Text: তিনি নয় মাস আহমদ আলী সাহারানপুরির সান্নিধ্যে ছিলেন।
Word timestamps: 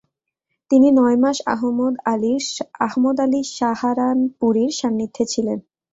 তিনি 0.71 0.87
নয় 0.91 1.17
মাস 1.17 1.37
আহমদ 2.85 3.17
আলী 3.23 3.41
সাহারানপুরির 3.57 4.71
সান্নিধ্যে 4.79 5.23
ছিলেন। 5.25 5.59